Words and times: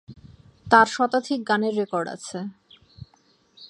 তার 0.67 0.87
শতাধিক 0.87 1.39
গানের 1.49 1.73
রেকর্ড 1.75 2.07
আছে। 2.07 2.39